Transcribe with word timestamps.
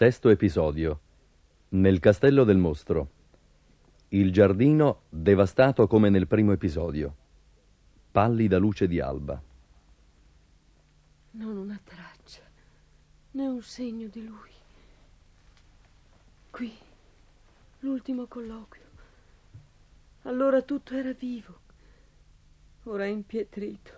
Sesto 0.00 0.30
episodio. 0.30 0.98
Nel 1.72 2.00
castello 2.00 2.44
del 2.44 2.56
mostro. 2.56 3.10
Il 4.08 4.32
giardino 4.32 5.02
devastato 5.10 5.86
come 5.86 6.08
nel 6.08 6.26
primo 6.26 6.52
episodio. 6.52 7.14
Pallida 8.10 8.56
luce 8.56 8.88
di 8.88 8.98
alba. 8.98 9.38
Non 11.32 11.54
una 11.54 11.78
traccia, 11.84 12.40
né 13.32 13.46
un 13.46 13.60
segno 13.60 14.08
di 14.08 14.24
lui. 14.24 14.48
Qui, 16.50 16.72
l'ultimo 17.80 18.24
colloquio. 18.24 18.86
Allora 20.22 20.62
tutto 20.62 20.94
era 20.94 21.12
vivo, 21.12 21.60
ora 22.84 23.04
è 23.04 23.08
impietrito. 23.08 23.92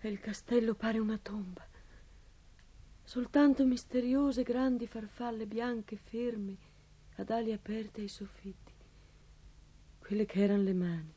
E 0.00 0.08
il 0.08 0.18
castello 0.18 0.74
pare 0.74 0.98
una 0.98 1.20
tomba. 1.22 1.68
Soltanto 3.10 3.64
misteriose 3.64 4.44
grandi 4.44 4.86
farfalle 4.86 5.44
bianche 5.44 5.96
ferme, 5.96 6.56
ad 7.16 7.30
ali 7.30 7.50
aperte 7.50 8.02
ai 8.02 8.06
soffitti. 8.06 8.72
Quelle 9.98 10.24
che 10.26 10.40
erano 10.40 10.62
le 10.62 10.72
mani. 10.72 11.14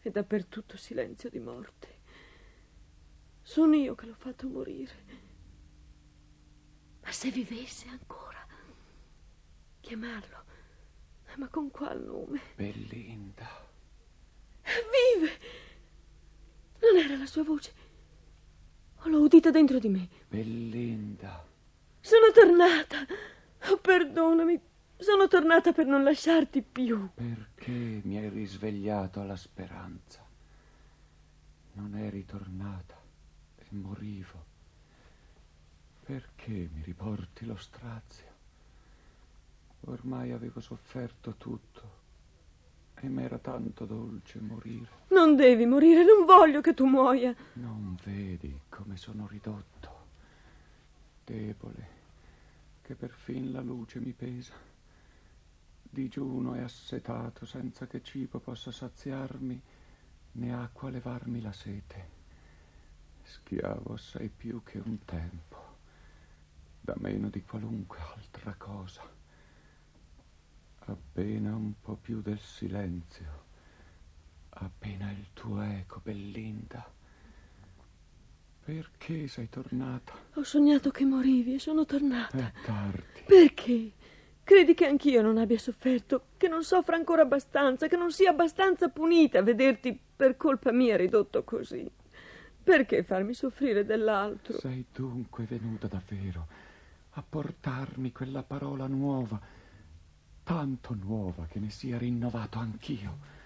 E 0.00 0.10
dappertutto 0.10 0.76
silenzio 0.76 1.30
di 1.30 1.38
morte. 1.38 1.98
Sono 3.40 3.76
io 3.76 3.94
che 3.94 4.06
l'ho 4.06 4.14
fatto 4.14 4.48
morire. 4.48 5.04
Ma 7.00 7.12
se 7.12 7.30
vivesse 7.30 7.86
ancora, 7.86 8.44
chiamarlo. 9.78 10.44
Ma 11.36 11.46
con 11.46 11.70
qual 11.70 12.02
nome? 12.02 12.40
Belinda. 12.56 13.48
Vive! 14.64 15.30
Non 16.80 16.96
era 16.96 17.16
la 17.16 17.26
sua 17.26 17.44
voce. 17.44 17.79
L'ho 19.04 19.20
udita 19.20 19.50
dentro 19.50 19.78
di 19.78 19.88
me. 19.88 20.08
Belinda. 20.28 21.44
Sono 22.00 22.30
tornata. 22.32 22.98
Oh, 23.70 23.78
perdonami. 23.78 24.60
Sono 24.96 25.28
tornata 25.28 25.72
per 25.72 25.86
non 25.86 26.02
lasciarti 26.02 26.62
più. 26.62 27.08
Perché 27.14 28.00
mi 28.04 28.18
hai 28.18 28.28
risvegliato 28.28 29.20
alla 29.20 29.36
speranza? 29.36 30.24
Non 31.72 31.96
eri 31.96 32.24
tornata 32.26 32.96
e 33.56 33.66
morivo. 33.70 34.44
Perché 36.04 36.68
mi 36.72 36.82
riporti 36.82 37.46
lo 37.46 37.56
strazio? 37.56 38.28
Ormai 39.86 40.32
avevo 40.32 40.60
sofferto 40.60 41.36
tutto 41.36 41.99
e 43.00 43.08
m'era 43.08 43.38
tanto 43.38 43.86
dolce 43.86 44.38
morire. 44.40 44.88
Non 45.08 45.34
devi 45.34 45.64
morire, 45.64 46.04
non 46.04 46.26
voglio 46.26 46.60
che 46.60 46.74
tu 46.74 46.84
muoia. 46.84 47.34
Non 47.54 47.96
vedi 48.04 48.60
come 48.68 48.96
sono 48.96 49.26
ridotto, 49.26 50.06
debole, 51.24 51.88
che 52.82 52.94
perfin 52.94 53.52
la 53.52 53.60
luce 53.60 54.00
mi 54.00 54.12
pesa. 54.12 54.52
Digiuno 55.82 56.54
e 56.54 56.60
assetato, 56.60 57.46
senza 57.46 57.86
che 57.86 58.02
cibo 58.02 58.38
possa 58.38 58.70
saziarmi, 58.70 59.60
né 60.32 60.54
acqua 60.54 60.90
levarmi 60.90 61.40
la 61.40 61.52
sete. 61.52 62.18
Schiavo 63.22 63.94
assai 63.94 64.28
più 64.28 64.62
che 64.62 64.78
un 64.78 64.98
tempo, 65.04 65.76
da 66.80 66.94
meno 66.98 67.28
di 67.28 67.42
qualunque 67.42 67.98
altra 68.14 68.54
cosa 68.56 69.18
appena 70.86 71.54
un 71.54 71.72
po' 71.80 71.96
più 72.00 72.20
del 72.20 72.38
silenzio, 72.38 73.44
appena 74.50 75.10
il 75.10 75.26
tuo 75.32 75.60
eco, 75.60 76.00
Bellinda. 76.02 76.98
Perché 78.62 79.26
sei 79.26 79.48
tornata? 79.48 80.12
Ho 80.34 80.42
sognato 80.42 80.90
che 80.90 81.04
morivi 81.04 81.54
e 81.54 81.58
sono 81.58 81.84
tornata. 81.84 82.36
È 82.36 82.52
tardi. 82.64 83.22
Perché? 83.26 83.92
Credi 84.44 84.74
che 84.74 84.86
anch'io 84.86 85.22
non 85.22 85.38
abbia 85.38 85.58
sofferto, 85.58 86.26
che 86.36 86.48
non 86.48 86.64
soffra 86.64 86.96
ancora 86.96 87.22
abbastanza, 87.22 87.86
che 87.86 87.96
non 87.96 88.10
sia 88.10 88.30
abbastanza 88.30 88.88
punita 88.88 89.38
a 89.38 89.42
vederti 89.42 89.98
per 90.16 90.36
colpa 90.36 90.72
mia 90.72 90.96
ridotto 90.96 91.44
così? 91.44 91.88
Perché 92.62 93.02
farmi 93.02 93.32
soffrire 93.32 93.84
dell'altro? 93.84 94.58
Sei 94.58 94.84
dunque 94.92 95.44
venuta 95.44 95.86
davvero 95.86 96.46
a 97.10 97.24
portarmi 97.28 98.12
quella 98.12 98.42
parola 98.42 98.86
nuova 98.86 99.40
tanto 100.42 100.94
nuova 100.94 101.46
che 101.46 101.58
ne 101.58 101.70
sia 101.70 101.98
rinnovato 101.98 102.58
anch'io. 102.58 103.38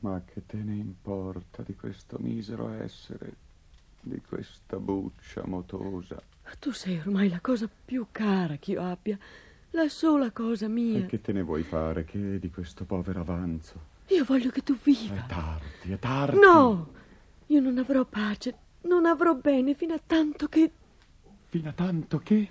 Ma 0.00 0.20
che 0.24 0.44
te 0.44 0.58
ne 0.58 0.74
importa 0.74 1.62
di 1.62 1.74
questo 1.74 2.18
misero 2.20 2.68
essere, 2.70 3.32
di 4.00 4.20
questa 4.20 4.78
buccia 4.78 5.46
motosa? 5.46 6.20
Tu 6.58 6.72
sei 6.72 6.98
ormai 6.98 7.28
la 7.28 7.40
cosa 7.40 7.68
più 7.84 8.06
cara 8.12 8.56
che 8.56 8.72
io 8.72 8.82
abbia, 8.82 9.18
la 9.70 9.88
sola 9.88 10.30
cosa 10.30 10.68
mia. 10.68 10.98
E 10.98 11.06
che 11.06 11.20
te 11.20 11.32
ne 11.32 11.42
vuoi 11.42 11.62
fare 11.62 12.04
che 12.04 12.38
di 12.38 12.50
questo 12.50 12.84
povero 12.84 13.20
avanzo? 13.20 13.92
Io 14.08 14.24
voglio 14.24 14.50
che 14.50 14.62
tu 14.62 14.76
viva. 14.82 15.14
È 15.14 15.26
tardi, 15.26 15.92
è 15.92 15.98
tardi. 15.98 16.38
No, 16.38 16.92
io 17.46 17.60
non 17.60 17.78
avrò 17.78 18.04
pace, 18.04 18.56
non 18.82 19.06
avrò 19.06 19.34
bene 19.34 19.74
fino 19.74 19.94
a 19.94 20.00
tanto 20.04 20.48
che... 20.48 20.70
Fino 21.46 21.68
a 21.70 21.72
tanto 21.72 22.18
che... 22.18 22.48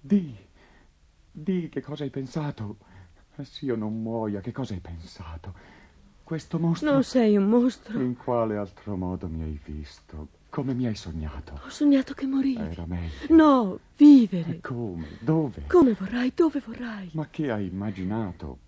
Di. 0.00 0.34
Di 1.36 1.68
che 1.68 1.80
cosa 1.80 2.04
hai 2.04 2.10
pensato? 2.10 2.76
Se 3.42 3.64
io 3.64 3.74
non 3.74 4.00
muoia, 4.00 4.40
che 4.40 4.52
cosa 4.52 4.72
hai 4.72 4.78
pensato? 4.78 5.52
Questo 6.22 6.60
mostro... 6.60 6.92
Non 6.92 7.02
sei 7.02 7.36
un 7.36 7.46
mostro. 7.46 8.00
In 8.00 8.16
quale 8.16 8.56
altro 8.56 8.94
modo 8.94 9.26
mi 9.26 9.42
hai 9.42 9.58
visto? 9.64 10.28
Come 10.48 10.74
mi 10.74 10.86
hai 10.86 10.94
sognato? 10.94 11.60
Ho 11.64 11.68
sognato 11.70 12.14
che 12.14 12.26
morivi. 12.26 12.62
Era 12.62 12.86
meglio. 12.86 13.34
No, 13.34 13.80
vivere. 13.96 14.58
E 14.58 14.60
come? 14.60 15.18
Dove? 15.18 15.64
Come 15.66 15.94
vorrai, 15.94 16.30
dove 16.32 16.62
vorrai. 16.64 17.10
Ma 17.14 17.26
che 17.28 17.50
hai 17.50 17.66
immaginato? 17.66 18.58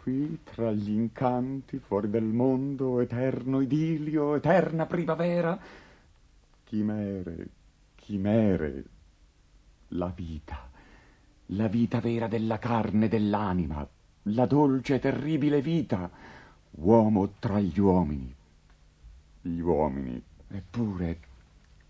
Qui, 0.00 0.38
tra 0.42 0.72
gli 0.72 0.90
incanti, 0.90 1.78
fuori 1.80 2.08
del 2.08 2.24
mondo, 2.24 2.98
eterno 3.00 3.60
idilio, 3.60 4.36
eterna 4.36 4.86
primavera? 4.86 5.60
Chimere, 6.64 7.48
chimere, 7.94 8.84
la 9.88 10.10
vita 10.16 10.72
la 11.56 11.68
vita 11.68 12.00
vera 12.00 12.26
della 12.26 12.58
carne 12.58 13.06
e 13.06 13.08
dell'anima, 13.08 13.86
la 14.28 14.46
dolce 14.46 14.94
e 14.94 14.98
terribile 14.98 15.60
vita, 15.60 16.10
uomo 16.72 17.34
tra 17.38 17.60
gli 17.60 17.78
uomini. 17.78 18.34
Gli 19.42 19.60
uomini, 19.60 20.22
eppure, 20.48 21.18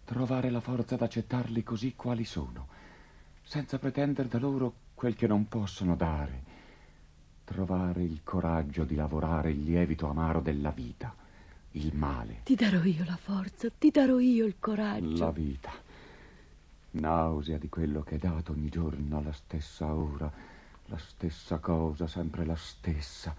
trovare 0.05 0.51
la 0.51 0.61
forza 0.61 0.97
d'accettarli 0.97 1.63
così 1.63 1.95
quali 1.95 2.25
sono, 2.25 2.69
senza 3.43 3.79
pretendere 3.79 4.29
da 4.29 4.39
loro 4.39 4.73
quel 4.95 5.15
che 5.15 5.27
non 5.27 5.49
possono 5.49 5.97
dare, 5.97 6.43
trovare 7.45 8.03
il 8.03 8.21
coraggio 8.23 8.85
di 8.85 8.95
lavorare 8.95 9.51
il 9.51 9.63
lievito 9.63 10.09
amaro 10.09 10.41
della 10.41 10.71
vita, 10.71 11.15
il 11.73 11.95
male. 11.95 12.41
Ti 12.45 12.55
darò 12.55 12.83
io 12.83 13.05
la 13.05 13.17
forza, 13.17 13.69
ti 13.71 13.91
darò 13.91 14.19
io 14.19 14.45
il 14.45 14.57
coraggio. 14.59 15.25
La 15.25 15.31
vita 15.31 15.84
nausea 16.95 17.59
di 17.59 17.69
quello 17.69 18.03
che 18.03 18.17
è 18.17 18.19
dato 18.19 18.53
ogni 18.53 18.69
giorno 18.69 19.19
alla 19.19 19.33
stessa 19.33 19.95
ora, 19.95 20.31
la 20.87 20.99
stessa 20.99 21.59
cosa, 21.59 22.07
sempre 22.07 22.45
la 22.45 22.57
stessa. 22.57 23.35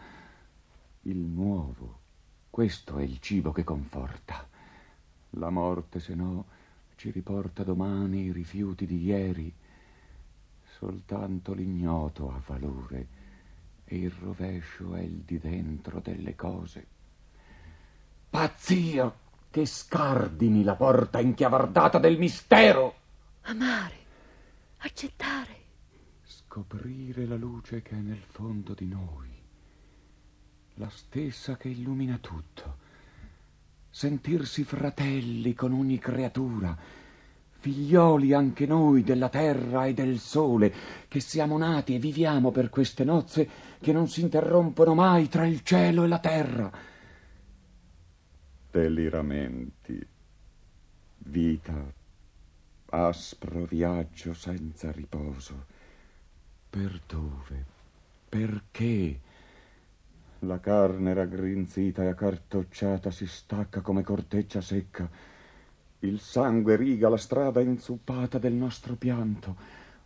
Il 1.03 1.17
nuovo, 1.17 1.99
questo 2.49 2.97
è 2.97 3.03
il 3.03 3.19
cibo 3.19 3.51
che 3.51 3.63
conforta. 3.63 4.47
La 5.31 5.49
morte, 5.49 5.99
se 5.99 6.15
no, 6.15 6.45
ci 6.95 7.11
riporta 7.11 7.63
domani 7.63 8.23
i 8.23 8.31
rifiuti 8.31 8.85
di 8.85 9.03
ieri. 9.03 9.53
Soltanto 10.77 11.53
l'ignoto 11.53 12.31
ha 12.31 12.41
valore 12.45 13.07
e 13.85 13.97
il 13.97 14.11
rovescio 14.11 14.95
è 14.95 15.01
il 15.01 15.23
di 15.25 15.37
dentro 15.37 15.99
delle 15.99 16.35
cose. 16.35 16.87
Pazzia 18.29 19.13
che 19.49 19.65
scardini 19.65 20.63
la 20.63 20.75
porta 20.75 21.19
inchiavardata 21.19 21.99
del 21.99 22.17
mistero! 22.17 22.94
Amare, 23.45 23.95
accettare. 24.77 25.63
Scoprire 26.23 27.25
la 27.25 27.35
luce 27.35 27.81
che 27.81 27.91
è 27.91 27.99
nel 27.99 28.23
fondo 28.29 28.73
di 28.73 28.87
noi, 28.87 29.29
la 30.75 30.89
stessa 30.89 31.57
che 31.57 31.69
illumina 31.69 32.17
tutto. 32.17 32.83
Sentirsi 33.89 34.63
fratelli 34.63 35.53
con 35.53 35.73
ogni 35.73 35.99
creatura, 35.99 36.77
figlioli 37.59 38.33
anche 38.33 38.65
noi 38.65 39.03
della 39.03 39.29
terra 39.29 39.85
e 39.85 39.93
del 39.93 40.19
sole, 40.19 40.73
che 41.07 41.19
siamo 41.19 41.57
nati 41.57 41.95
e 41.95 41.99
viviamo 41.99 42.51
per 42.51 42.69
queste 42.69 43.03
nozze 43.03 43.47
che 43.79 43.93
non 43.93 44.07
si 44.07 44.21
interrompono 44.21 44.95
mai 44.95 45.29
tra 45.29 45.45
il 45.45 45.61
cielo 45.61 46.03
e 46.03 46.07
la 46.07 46.19
terra. 46.19 46.71
Deliramenti, 48.71 50.05
vita 51.19 52.03
aspro 52.95 53.65
viaggio 53.65 54.33
senza 54.33 54.89
riposo. 54.91 55.65
Per 56.69 57.01
dove? 57.05 57.65
Perché? 58.29 59.19
La 60.39 60.59
carne 60.59 61.13
raggrinzita 61.13 62.03
e 62.03 62.07
accartocciata 62.07 63.11
si 63.11 63.27
stacca 63.27 63.81
come 63.81 64.03
corteccia 64.03 64.61
secca. 64.61 65.09
Il 65.99 66.19
sangue 66.19 66.75
riga 66.77 67.09
la 67.09 67.17
strada 67.17 67.59
inzuppata 67.59 68.37
del 68.37 68.53
nostro 68.53 68.95
pianto. 68.95 69.55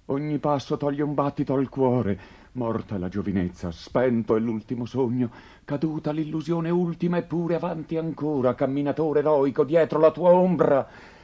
Ogni 0.05 0.39
passo 0.39 0.75
toglie 0.77 1.03
un 1.03 1.13
battito 1.13 1.53
al 1.53 1.69
cuore. 1.69 2.37
Morta 2.53 2.97
la 2.97 3.09
giovinezza, 3.09 3.69
spento 3.69 4.35
è 4.35 4.39
l'ultimo 4.39 4.85
sogno, 4.85 5.29
caduta 5.63 6.11
l'illusione 6.11 6.71
ultima 6.71 7.17
eppure 7.17 7.53
avanti 7.53 7.97
ancora, 7.97 8.55
camminatore 8.55 9.19
eroico 9.19 9.63
dietro 9.63 9.99
la 9.99 10.09
tua 10.09 10.31
ombra. 10.31 11.17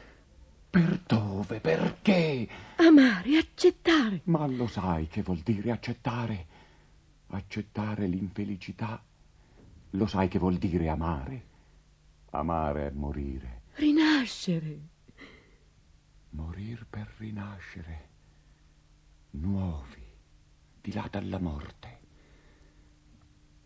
Per 0.76 1.00
dove? 1.06 1.58
Perché? 1.58 2.46
Amare, 2.76 3.38
accettare. 3.38 4.20
Ma 4.24 4.46
lo 4.46 4.66
sai 4.66 5.06
che 5.06 5.22
vuol 5.22 5.38
dire 5.38 5.70
accettare? 5.70 6.46
Accettare 7.28 8.06
l'infelicità. 8.06 9.02
Lo 9.92 10.06
sai 10.06 10.28
che 10.28 10.38
vuol 10.38 10.56
dire 10.56 10.90
amare? 10.90 11.46
Amare 12.32 12.88
è 12.88 12.90
morire. 12.90 13.62
Rinascere. 13.76 14.78
Morir 16.32 16.84
per 16.90 17.10
rinascere. 17.16 18.08
Nuovi, 19.30 20.04
di 20.82 20.92
là 20.92 21.08
dalla 21.10 21.38
morte. 21.38 21.98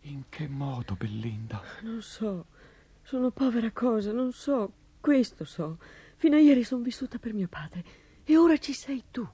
In 0.03 0.29
che 0.29 0.47
modo, 0.47 0.95
Bellinda? 0.95 1.61
Non 1.81 2.01
so. 2.01 2.45
Sono 3.01 3.31
povera 3.31 3.69
cosa, 3.71 4.13
non 4.13 4.31
so. 4.31 4.71
Questo 5.01 5.43
so. 5.43 5.77
Fino 6.21 6.35
a 6.35 6.39
ieri 6.39 6.63
sono 6.63 6.83
vissuta 6.83 7.17
per 7.17 7.33
mio 7.33 7.47
padre. 7.47 7.83
E 8.23 8.37
ora 8.37 8.55
ci 8.57 8.73
sei 8.73 9.05
tu. 9.09 9.27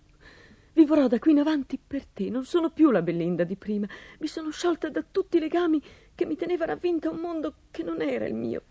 Vivrò 0.71 1.07
da 1.07 1.19
qui 1.19 1.31
in 1.31 1.39
avanti 1.39 1.77
per 1.77 2.05
te. 2.05 2.29
Non 2.29 2.45
sono 2.45 2.69
più 2.69 2.91
la 2.91 3.01
Bellinda 3.01 3.43
di 3.43 3.57
prima. 3.57 3.85
Mi 4.19 4.27
sono 4.27 4.51
sciolta 4.51 4.87
da 4.87 5.03
tutti 5.03 5.35
i 5.35 5.41
legami 5.41 5.83
che 6.15 6.25
mi 6.25 6.37
tenevano 6.37 6.71
avvinta 6.71 7.09
a 7.09 7.11
un 7.11 7.17
mondo 7.17 7.55
che 7.71 7.83
non 7.83 8.01
era 8.01 8.25
il 8.25 8.35
mio. 8.35 8.67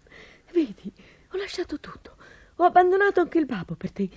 Vedi, 0.51 0.91
ho 1.31 1.37
lasciato 1.37 1.79
tutto. 1.79 2.17
Ho 2.57 2.65
abbandonato 2.65 3.21
anche 3.21 3.37
il 3.37 3.45
babbo 3.45 3.75
per 3.75 3.93
te. 3.93 4.09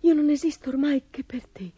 Io 0.00 0.12
non 0.12 0.28
esisto 0.28 0.68
ormai 0.68 1.04
che 1.08 1.24
per 1.24 1.46
te. 1.46 1.72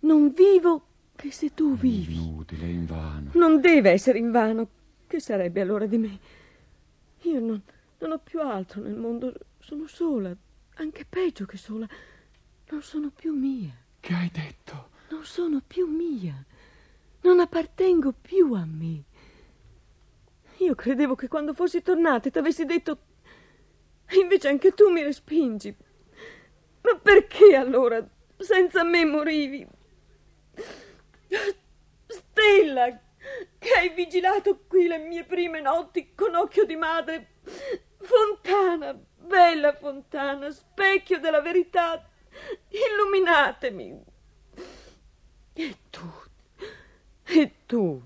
Non 0.00 0.32
vivo 0.32 0.84
che 1.16 1.32
se 1.32 1.54
tu 1.54 1.78
vivi. 1.78 2.16
Inutile, 2.16 2.66
invano. 2.66 3.30
Non 3.36 3.58
deve 3.62 3.92
essere 3.92 4.18
invano. 4.18 4.68
Che 5.06 5.18
sarebbe 5.18 5.62
allora 5.62 5.86
di 5.86 5.96
me? 5.96 6.18
Io 7.22 7.40
non, 7.40 7.62
non 8.00 8.10
ho 8.10 8.18
più 8.18 8.42
altro 8.42 8.82
nel 8.82 8.96
mondo. 8.96 9.32
Sono 9.58 9.86
sola, 9.86 10.36
anche 10.82 11.04
peggio 11.04 11.46
che 11.46 11.56
sola. 11.56 11.88
Non 12.70 12.82
sono 12.82 13.10
più 13.10 13.32
mia. 13.34 13.72
Che 13.98 14.12
hai 14.12 14.30
detto? 14.30 14.90
Non 15.10 15.24
sono 15.24 15.60
più 15.66 15.86
mia. 15.86 16.44
Non 17.22 17.40
appartengo 17.40 18.12
più 18.12 18.54
a 18.54 18.64
me. 18.64 19.04
Io 20.58 20.74
credevo 20.74 21.14
che 21.14 21.28
quando 21.28 21.54
fossi 21.54 21.82
tornata 21.82 22.30
ti 22.30 22.38
avessi 22.38 22.64
detto... 22.64 23.08
E 24.06 24.16
invece 24.18 24.48
anche 24.48 24.72
tu 24.72 24.90
mi 24.90 25.02
respingi. 25.02 25.74
Ma 26.82 26.96
perché 26.96 27.54
allora 27.54 28.04
senza 28.36 28.82
me 28.82 29.04
morivi? 29.04 29.66
Stella, 32.06 33.00
che 33.58 33.72
hai 33.78 33.90
vigilato 33.90 34.64
qui 34.66 34.86
le 34.86 34.98
mie 34.98 35.24
prime 35.24 35.60
notti 35.60 36.12
con 36.14 36.34
occhio 36.34 36.64
di 36.64 36.76
madre. 36.76 37.34
Fontana, 37.98 38.98
bella 39.24 39.74
fontana, 39.74 40.50
specchio 40.50 41.18
della 41.18 41.40
verità, 41.40 42.08
illuminatemi. 42.68 44.02
E 45.52 45.76
tu, 45.90 46.10
e 47.24 47.52
tu, 47.66 48.02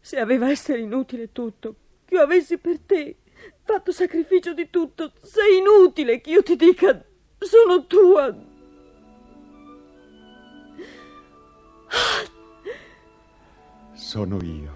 se 0.00 0.18
aveva 0.18 0.50
essere 0.50 0.80
inutile 0.80 1.32
tutto, 1.32 1.74
che 2.04 2.14
io 2.14 2.22
avessi 2.22 2.58
per 2.58 2.78
te 2.80 3.16
fatto 3.62 3.92
sacrificio 3.92 4.54
di 4.54 4.70
tutto, 4.70 5.12
sei 5.22 5.58
inutile 5.58 6.20
che 6.20 6.30
io 6.30 6.42
ti 6.42 6.56
dica 6.56 7.04
sono 7.38 7.86
tua. 7.86 8.34
Sono 13.92 14.38
io, 14.42 14.72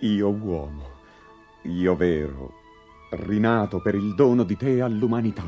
io 0.00 0.28
uomo, 0.28 0.88
io 1.62 1.94
vero, 1.94 2.59
rinato 3.10 3.80
per 3.80 3.94
il 3.94 4.14
dono 4.14 4.44
di 4.44 4.56
te 4.56 4.80
all'umanità. 4.80 5.44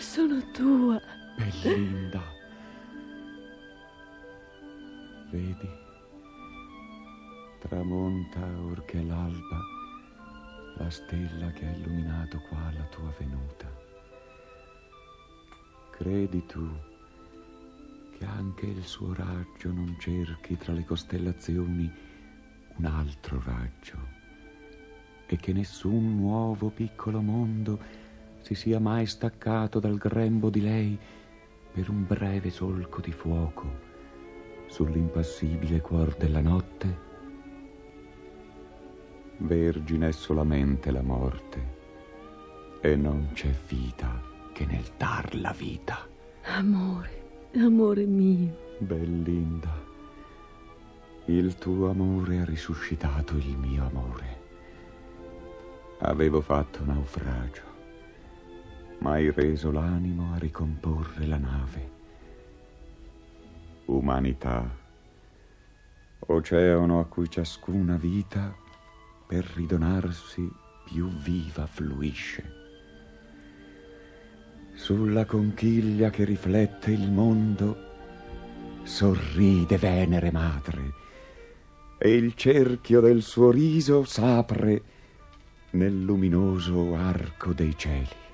Sono 0.00 0.50
tua. 0.52 1.00
Bellinda. 1.36 2.22
Vedi, 5.30 5.68
tramonta 7.60 8.40
or 8.62 8.84
che 8.84 9.02
l'alba 9.02 9.60
la 10.78 10.90
stella 10.90 11.50
che 11.52 11.66
ha 11.66 11.72
illuminato 11.72 12.40
qua 12.48 12.70
la 12.72 12.84
tua 12.84 13.12
venuta. 13.18 13.66
Credi 15.90 16.44
tu 16.46 16.68
che 18.18 18.24
anche 18.24 18.66
il 18.66 18.82
suo 18.84 19.12
raggio 19.12 19.72
non 19.72 19.96
cerchi 19.98 20.56
tra 20.56 20.72
le 20.72 20.84
costellazioni 20.84 21.92
un 22.76 22.84
altro 22.84 23.42
raggio 23.44 24.15
e 25.26 25.36
che 25.36 25.52
nessun 25.52 26.16
nuovo 26.16 26.68
piccolo 26.68 27.20
mondo 27.20 27.78
si 28.40 28.54
sia 28.54 28.78
mai 28.78 29.06
staccato 29.06 29.80
dal 29.80 29.96
grembo 29.96 30.50
di 30.50 30.60
lei 30.60 30.98
per 31.72 31.90
un 31.90 32.06
breve 32.06 32.50
solco 32.50 33.00
di 33.00 33.12
fuoco 33.12 33.84
sull'impassibile 34.66 35.80
cuor 35.80 36.16
della 36.16 36.40
notte? 36.40 37.04
Vergine 39.38 40.08
è 40.08 40.12
solamente 40.12 40.90
la 40.90 41.02
morte 41.02 41.74
e 42.80 42.96
non 42.96 43.30
c'è 43.32 43.52
vita 43.66 44.22
che 44.52 44.64
nel 44.64 44.84
dar 44.96 45.34
la 45.34 45.52
vita. 45.52 46.06
Amore, 46.44 47.50
amore 47.56 48.06
mio. 48.06 48.64
Bellinda, 48.78 49.84
il 51.26 51.56
tuo 51.56 51.90
amore 51.90 52.38
ha 52.38 52.44
risuscitato 52.44 53.36
il 53.36 53.56
mio 53.56 53.84
amore. 53.84 54.35
Avevo 56.00 56.42
fatto 56.42 56.84
naufragio, 56.84 57.62
ma 58.98 59.12
hai 59.12 59.30
reso 59.30 59.72
l'animo 59.72 60.34
a 60.34 60.38
ricomporre 60.38 61.26
la 61.26 61.38
nave. 61.38 61.90
Umanità, 63.86 64.68
oceano 66.18 67.00
a 67.00 67.06
cui 67.06 67.30
ciascuna 67.30 67.96
vita 67.96 68.54
per 69.26 69.44
ridonarsi 69.54 70.46
più 70.84 71.08
viva 71.08 71.66
fluisce. 71.66 72.52
Sulla 74.74 75.24
conchiglia 75.24 76.10
che 76.10 76.24
riflette 76.24 76.90
il 76.90 77.10
mondo 77.10 77.84
sorride 78.82 79.78
Venere 79.78 80.30
madre 80.30 80.92
e 81.98 82.14
il 82.14 82.34
cerchio 82.34 83.00
del 83.00 83.22
suo 83.22 83.50
riso 83.50 84.04
s'apre 84.04 84.94
nel 85.76 86.04
luminoso 86.04 86.94
arco 86.96 87.52
dei 87.52 87.76
cieli. 87.76 88.25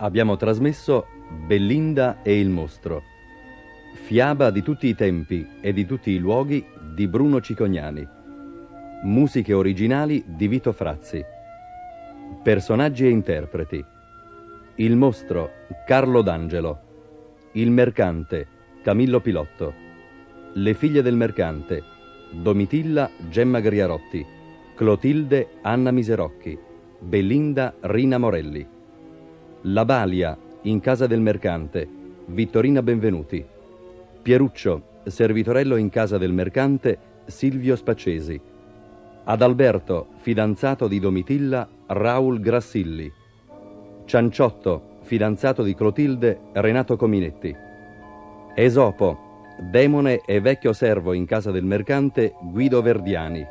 Abbiamo 0.00 0.36
trasmesso 0.36 1.06
Bellinda 1.28 2.22
e 2.22 2.38
il 2.38 2.50
mostro, 2.50 3.02
fiaba 3.94 4.50
di 4.50 4.62
tutti 4.62 4.86
i 4.86 4.94
tempi 4.94 5.44
e 5.60 5.72
di 5.72 5.86
tutti 5.86 6.12
i 6.12 6.18
luoghi 6.18 6.64
di 6.94 7.08
Bruno 7.08 7.40
Cicognani, 7.40 8.06
musiche 9.02 9.52
originali 9.52 10.22
di 10.24 10.46
Vito 10.46 10.70
Frazzi, 10.70 11.20
personaggi 12.44 13.06
e 13.06 13.10
interpreti, 13.10 13.84
il 14.76 14.94
mostro 14.94 15.50
Carlo 15.84 16.22
D'Angelo, 16.22 16.80
il 17.54 17.72
mercante 17.72 18.46
Camillo 18.82 19.18
Pilotto, 19.18 19.74
le 20.54 20.74
figlie 20.74 21.02
del 21.02 21.16
mercante 21.16 21.82
Domitilla 22.30 23.10
Gemma 23.28 23.58
Griarotti, 23.58 24.24
Clotilde 24.76 25.58
Anna 25.62 25.90
Miserocchi, 25.90 26.56
Bellinda 27.00 27.74
Rina 27.80 28.18
Morelli. 28.18 28.76
La 29.62 29.84
Balia, 29.84 30.38
in 30.62 30.78
casa 30.78 31.08
del 31.08 31.20
mercante, 31.20 31.88
Vittorina 32.26 32.80
Benvenuti. 32.80 33.44
Pieruccio, 34.22 35.00
servitorello 35.04 35.74
in 35.74 35.90
casa 35.90 36.16
del 36.16 36.32
mercante, 36.32 36.96
Silvio 37.26 37.74
Spaccesi. 37.74 38.40
Adalberto, 39.24 40.10
fidanzato 40.18 40.86
di 40.86 41.00
Domitilla, 41.00 41.68
Raul 41.86 42.38
Grassilli. 42.38 43.10
Cianciotto, 44.04 45.00
fidanzato 45.00 45.64
di 45.64 45.74
Clotilde, 45.74 46.38
Renato 46.52 46.96
Cominetti. 46.96 47.52
Esopo, 48.54 49.18
demone 49.58 50.20
e 50.24 50.40
vecchio 50.40 50.72
servo 50.72 51.12
in 51.14 51.24
casa 51.24 51.50
del 51.50 51.64
mercante, 51.64 52.32
Guido 52.42 52.80
Verdiani. 52.80 53.44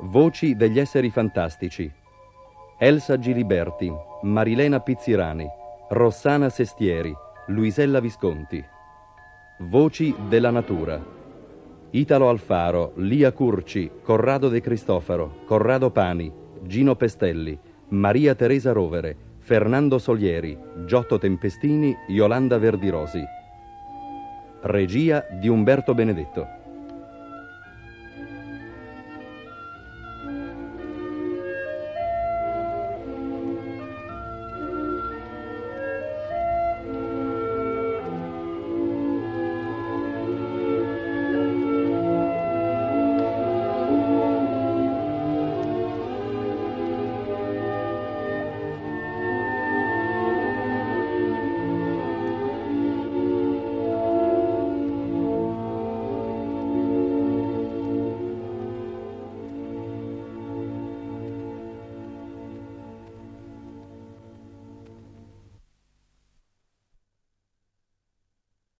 Voci 0.00 0.56
degli 0.56 0.80
esseri 0.80 1.10
fantastici. 1.10 1.88
Elsa 2.78 3.16
Giliberti, 3.16 4.10
Marilena 4.22 4.78
Pizzirani, 4.78 5.48
Rossana 5.88 6.48
Sestieri, 6.48 7.12
Luisella 7.48 7.98
Visconti. 7.98 8.64
Voci 9.58 10.14
della 10.28 10.50
natura. 10.50 11.04
Italo 11.90 12.28
Alfaro, 12.28 12.92
Lia 12.96 13.32
Curci, 13.32 13.90
Corrado 14.00 14.48
De 14.48 14.60
Cristofaro, 14.60 15.40
Corrado 15.44 15.90
Pani, 15.90 16.32
Gino 16.62 16.94
Pestelli, 16.94 17.58
Maria 17.88 18.36
Teresa 18.36 18.70
Rovere, 18.70 19.16
Fernando 19.38 19.98
Solieri, 19.98 20.56
Giotto 20.86 21.18
Tempestini, 21.18 21.92
Yolanda 22.06 22.58
Verdirosi. 22.58 23.24
Regia 24.62 25.26
di 25.32 25.48
Umberto 25.48 25.94
Benedetto. 25.94 26.61